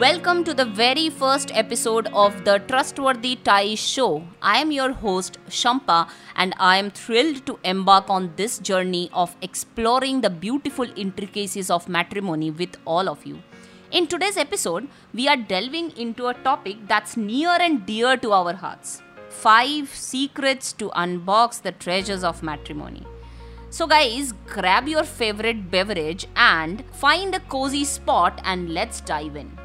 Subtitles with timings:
[0.00, 4.22] Welcome to the very first episode of the Trustworthy Ties Show.
[4.40, 9.34] I am your host, Shampa, and I am thrilled to embark on this journey of
[9.42, 13.42] exploring the beautiful intricacies of matrimony with all of you.
[13.90, 18.52] In today's episode, we are delving into a topic that's near and dear to our
[18.52, 23.04] hearts five secrets to unbox the treasures of matrimony.
[23.70, 29.58] So, guys, grab your favorite beverage and find a cozy spot and let's dive in.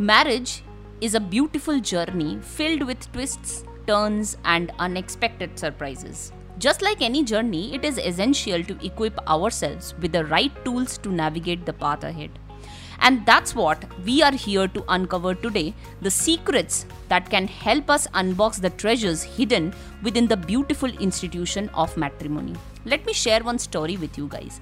[0.00, 0.62] Marriage
[1.00, 6.30] is a beautiful journey filled with twists, turns, and unexpected surprises.
[6.58, 11.10] Just like any journey, it is essential to equip ourselves with the right tools to
[11.10, 12.30] navigate the path ahead.
[13.00, 18.06] And that's what we are here to uncover today the secrets that can help us
[18.08, 19.74] unbox the treasures hidden
[20.04, 22.54] within the beautiful institution of matrimony.
[22.88, 24.60] Let me share one story with you guys.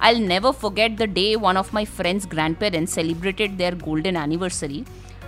[0.00, 4.84] I'll never forget the day one of my friend's grandparents celebrated their golden anniversary.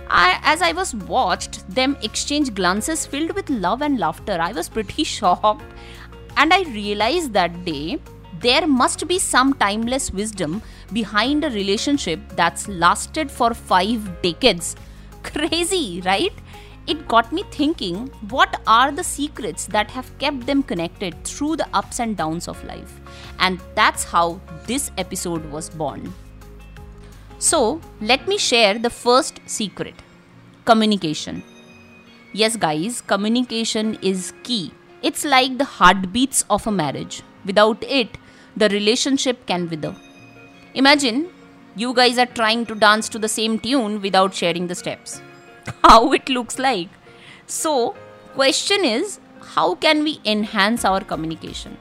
[0.09, 4.67] I, as I was watched them exchange glances filled with love and laughter, I was
[4.67, 5.63] pretty shocked.
[6.35, 7.99] And I realized that day
[8.41, 10.61] there must be some timeless wisdom
[10.91, 14.75] behind a relationship that's lasted for five decades.
[15.23, 16.33] Crazy, right?
[16.87, 21.67] It got me thinking what are the secrets that have kept them connected through the
[21.73, 22.99] ups and downs of life?
[23.39, 26.13] And that's how this episode was born.
[27.37, 29.95] So, let me share the first secret
[30.65, 31.43] communication.
[32.33, 34.71] Yes, guys, communication is key.
[35.01, 37.23] It's like the heartbeats of a marriage.
[37.45, 38.17] Without it,
[38.55, 39.95] the relationship can wither.
[40.73, 41.29] Imagine
[41.75, 45.21] you guys are trying to dance to the same tune without sharing the steps.
[45.83, 46.89] How it looks like.
[47.45, 47.95] So,
[48.33, 49.19] question is
[49.55, 51.77] how can we enhance our communication?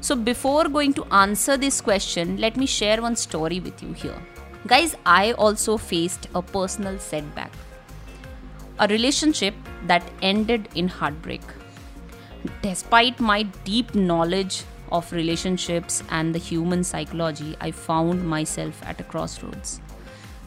[0.00, 4.20] So, before going to answer this question, let me share one story with you here.
[4.66, 7.52] Guys, I also faced a personal setback.
[8.78, 9.54] A relationship
[9.86, 11.42] that ended in heartbreak.
[12.62, 19.04] Despite my deep knowledge of relationships and the human psychology, I found myself at a
[19.04, 19.80] crossroads.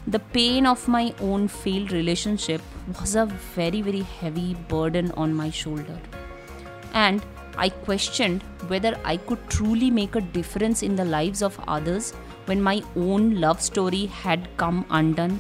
[0.06, 2.62] The pain of my own failed relationship
[3.00, 5.98] was a very, very heavy burden on my shoulder.
[6.94, 7.26] And
[7.58, 12.12] I questioned whether I could truly make a difference in the lives of others
[12.46, 15.40] when my own love story had come undone.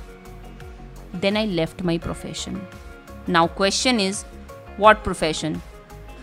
[1.14, 2.66] Then I left my profession.
[3.28, 4.24] Now, question is
[4.78, 5.62] what profession?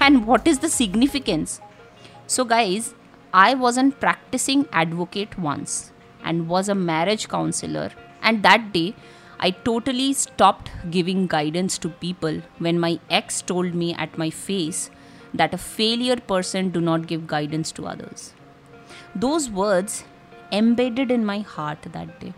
[0.01, 1.61] And what is the significance?
[2.27, 2.95] So, guys,
[3.34, 5.93] I wasn't practicing advocate once
[6.25, 7.91] and was a marriage counselor.
[8.30, 8.94] And that day,
[9.41, 14.88] I totally stopped giving guidance to people when my ex told me at my face
[15.34, 18.34] that a failure person do not give guidance to others.
[19.16, 20.04] Those words
[20.52, 22.32] embedded in my heart that day.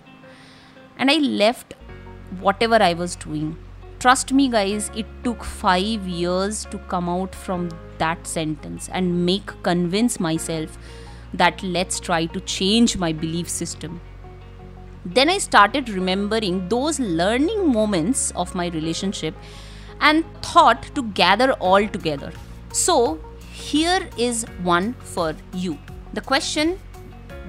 [0.97, 1.75] And I left
[2.41, 3.59] whatever I was doing.
[3.99, 9.53] Trust me, guys, it took five years to come out from that sentence and make
[9.63, 10.79] convince myself
[11.35, 14.01] that let's try to change my belief system.
[15.05, 19.35] Then I started remembering those learning moments of my relationship
[20.01, 22.33] and thought to gather all together.
[22.73, 23.21] So,
[23.53, 25.79] here is one for you.
[26.13, 26.79] The question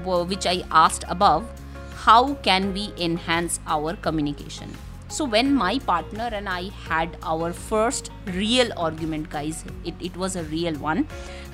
[0.04, 1.50] which I asked above
[1.96, 4.70] how can we enhance our communication?
[5.08, 10.36] So, when my partner and I had our first real argument, guys, it, it was
[10.36, 11.08] a real one.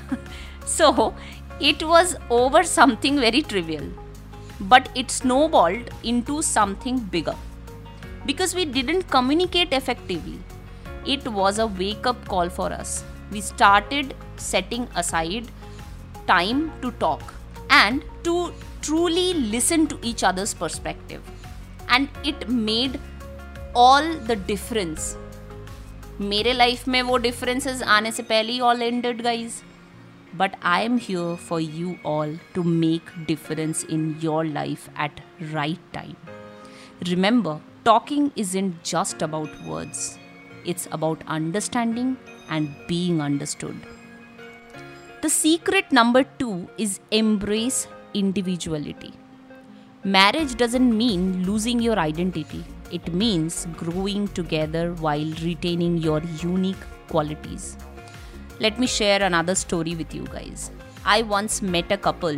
[0.65, 1.13] so,
[1.59, 3.83] it was over something very trivial,
[4.60, 7.34] but it snowballed into something bigger
[8.26, 10.38] because we didn't communicate effectively.
[11.06, 13.04] It was a wake up call for us.
[13.30, 15.50] We started setting aside
[16.26, 17.34] time to talk
[17.70, 21.22] and to truly listen to each other's perspective.
[21.88, 22.98] And it made
[23.76, 25.16] all the difference
[26.20, 29.60] मेरे life में वो differences आने से पहले ही all ended guys
[30.33, 35.79] but I am here for you all to make difference in your life at right
[35.93, 36.15] time.
[37.07, 40.19] Remember, talking isn't just about words.
[40.65, 42.17] It's about understanding
[42.49, 43.75] and being understood.
[45.21, 49.13] The secret number 2 is embrace individuality.
[50.03, 52.63] Marriage doesn't mean losing your identity.
[52.91, 57.75] It means growing together while retaining your unique qualities.
[58.59, 60.71] Let me share another story with you guys.
[61.05, 62.35] I once met a couple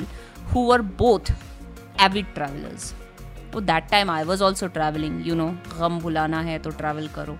[0.47, 1.31] who were both
[1.97, 2.93] avid travelers.
[3.53, 7.37] So that time I was also traveling, you know, gham bulana hai to travel karo.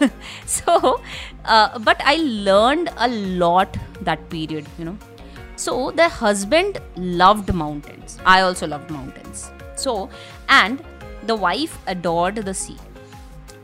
[0.46, 1.00] so,
[1.44, 4.98] uh, but I learned a lot that period, you know.
[5.56, 8.18] So the husband loved mountains.
[8.24, 9.50] I also loved mountains.
[9.76, 10.10] So,
[10.48, 10.82] and
[11.26, 12.76] The wife adored the sea.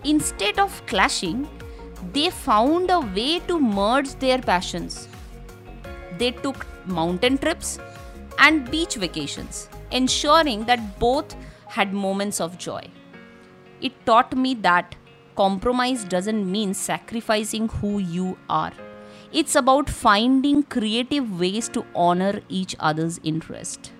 [0.04, 1.48] Instead of clashing,
[2.12, 5.08] they found a way to merge their passions.
[6.18, 7.78] They took mountain trips
[8.38, 12.82] and beach vacations, ensuring that both had moments of joy.
[13.80, 14.96] It taught me that
[15.36, 18.72] compromise doesn't mean sacrificing who you are.
[19.32, 23.92] It's about finding creative ways to honor each other's interest.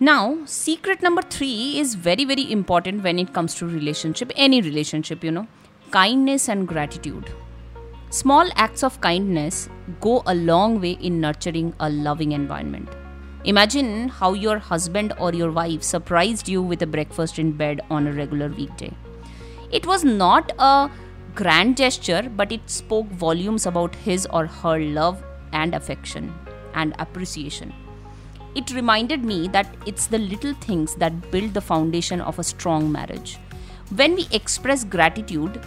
[0.00, 5.22] Now, secret number 3 is very very important when it comes to relationship, any relationship,
[5.22, 5.46] you know.
[5.92, 7.28] Kindness and gratitude.
[8.08, 9.68] Small acts of kindness
[10.00, 12.88] go a long way in nurturing a loving environment.
[13.44, 18.06] Imagine how your husband or your wife surprised you with a breakfast in bed on
[18.06, 18.90] a regular weekday.
[19.70, 20.90] It was not a
[21.34, 25.22] grand gesture, but it spoke volumes about his or her love
[25.52, 26.32] and affection
[26.72, 27.70] and appreciation.
[28.54, 32.90] It reminded me that it's the little things that build the foundation of a strong
[32.90, 33.36] marriage.
[33.94, 35.60] When we express gratitude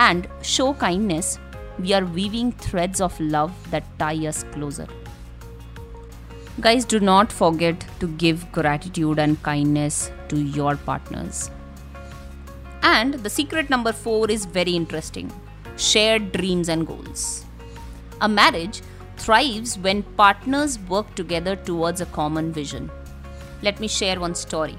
[0.00, 1.38] and show kindness,
[1.78, 4.86] we are weaving threads of love that tie us closer.
[6.60, 11.50] Guys, do not forget to give gratitude and kindness to your partners.
[12.82, 15.32] And the secret number four is very interesting
[15.76, 17.46] shared dreams and goals.
[18.20, 18.82] A marriage
[19.16, 22.90] thrives when partners work together towards a common vision.
[23.62, 24.76] Let me share one story.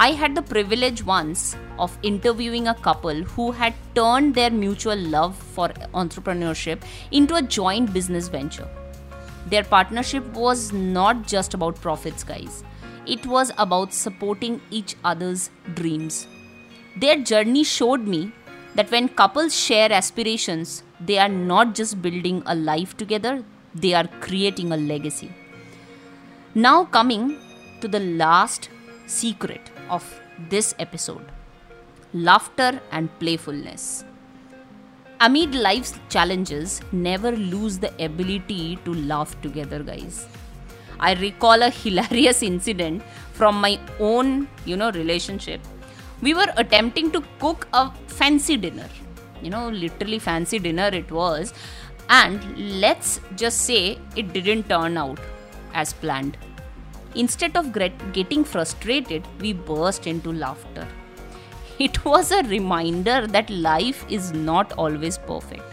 [0.00, 5.34] I had the privilege once of interviewing a couple who had turned their mutual love
[5.36, 8.68] for entrepreneurship into a joint business venture.
[9.46, 12.62] Their partnership was not just about profits, guys,
[13.06, 16.28] it was about supporting each other's dreams.
[16.96, 18.30] Their journey showed me
[18.76, 23.42] that when couples share aspirations, they are not just building a life together,
[23.74, 25.32] they are creating a legacy.
[26.54, 27.36] Now, coming
[27.80, 28.68] to the last
[29.06, 30.04] secret of
[30.50, 31.24] this episode
[32.14, 34.04] laughter and playfulness.
[35.20, 40.26] Amid life's challenges, never lose the ability to laugh together, guys.
[41.00, 43.02] I recall a hilarious incident
[43.32, 45.60] from my own, you know, relationship
[46.20, 48.88] we were attempting to cook a fancy dinner.
[49.42, 51.52] You know, literally fancy dinner it was.
[52.08, 55.20] And let's just say it didn't turn out
[55.74, 56.36] as planned.
[57.15, 60.87] Instead of getting frustrated, we burst into laughter.
[61.79, 65.63] It was a reminder that life is not always perfect,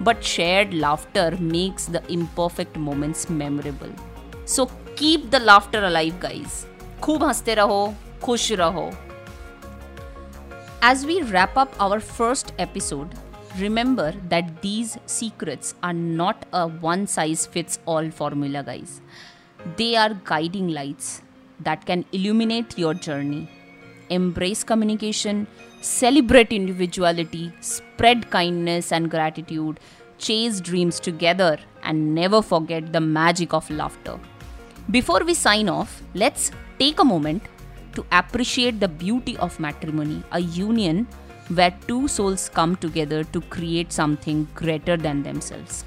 [0.00, 3.90] but shared laughter makes the imperfect moments memorable.
[4.44, 6.66] So keep the laughter alive, guys.
[7.02, 8.90] खूब हंसते रहो खुश रहो
[10.86, 13.12] as we wrap up our first episode,
[13.58, 19.00] remember that these secrets are not a one size fits all formula, guys.
[19.77, 21.21] They are guiding lights
[21.59, 23.47] that can illuminate your journey.
[24.09, 25.45] Embrace communication,
[25.81, 29.79] celebrate individuality, spread kindness and gratitude,
[30.17, 34.19] chase dreams together, and never forget the magic of laughter.
[34.89, 37.43] Before we sign off, let's take a moment
[37.93, 41.07] to appreciate the beauty of matrimony, a union
[41.53, 45.85] where two souls come together to create something greater than themselves.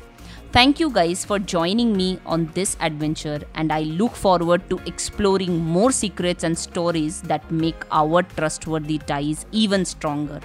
[0.55, 5.59] Thank you guys for joining me on this adventure, and I look forward to exploring
[5.59, 10.39] more secrets and stories that make our trustworthy ties even stronger.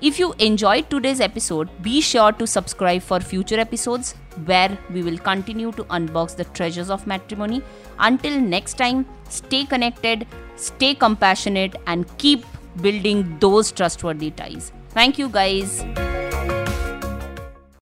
[0.00, 4.16] If you enjoyed today's episode, be sure to subscribe for future episodes
[4.46, 7.62] where we will continue to unbox the treasures of matrimony.
[8.00, 12.44] Until next time, stay connected, stay compassionate, and keep
[12.82, 14.72] building those trustworthy ties.
[14.88, 15.84] Thank you, guys.